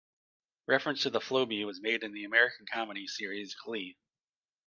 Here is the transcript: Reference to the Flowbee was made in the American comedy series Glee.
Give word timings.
Reference 0.65 1.03
to 1.03 1.11
the 1.11 1.19
Flowbee 1.19 1.63
was 1.63 1.79
made 1.79 2.01
in 2.01 2.11
the 2.11 2.23
American 2.23 2.65
comedy 2.65 3.05
series 3.05 3.53
Glee. 3.53 3.99